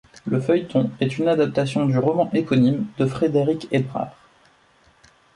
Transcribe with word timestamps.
Le 0.25 0.41
feuilleton 0.41 0.89
est 0.99 1.19
une 1.19 1.27
adaptation 1.27 1.85
du 1.85 1.95
roman 1.99 2.27
éponyme 2.33 2.87
de 2.97 3.05
Frédérique 3.05 3.67
Hébrard. 3.71 4.15